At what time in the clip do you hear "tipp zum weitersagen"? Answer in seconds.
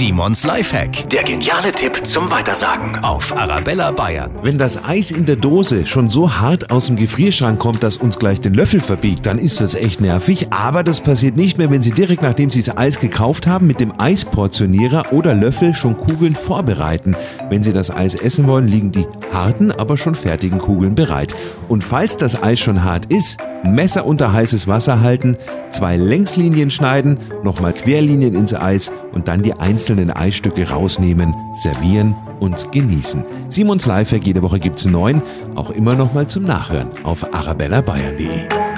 1.72-3.04